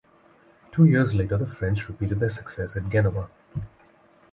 [0.71, 3.29] Two years later the French repeated their success at Genoa.